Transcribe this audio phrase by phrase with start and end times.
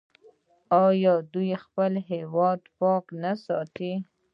[0.85, 3.93] آیا دوی خپل هیواد پاک نه ساتي؟